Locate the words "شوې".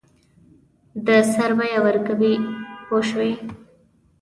3.09-3.31